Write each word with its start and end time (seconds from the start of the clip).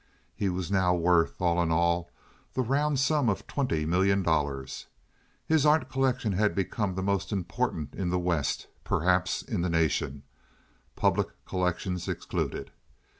He 0.35 0.49
was 0.49 0.71
now 0.71 0.95
worth, 0.95 1.39
all 1.39 1.61
in 1.61 1.69
all, 1.69 2.09
the 2.55 2.63
round 2.63 2.99
sum 2.99 3.29
of 3.29 3.45
twenty 3.45 3.85
million 3.85 4.23
dollars. 4.23 4.87
His 5.45 5.63
art 5.63 5.91
collection 5.91 6.33
had 6.33 6.55
become 6.55 6.95
the 6.95 7.03
most 7.03 7.31
important 7.31 7.93
in 7.93 8.09
the 8.09 8.17
West—perhaps 8.17 9.43
in 9.43 9.61
the 9.61 9.69
nation, 9.69 10.23
public 10.95 11.27
collections 11.45 12.07
excluded. 12.07 12.71